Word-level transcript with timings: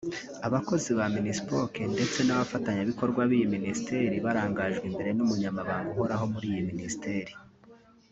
Abakozi 0.47 0.89
ba 0.97 1.05
Minispoc 1.15 1.71
ndetse 1.93 2.19
n’abafatanyabikorwa 2.23 3.21
b’iyi 3.29 3.47
minisiteri 3.55 4.15
barangajwe 4.25 4.83
imbere 4.89 5.09
n’umunyamabanga 5.13 5.87
uhoraho 5.93 6.23
muri 6.33 6.45
iyi 6.53 6.63
minisiteri 6.71 7.33